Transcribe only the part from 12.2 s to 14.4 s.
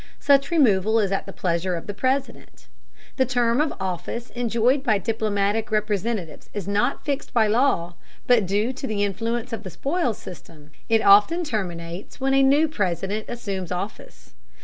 a new President assumes office.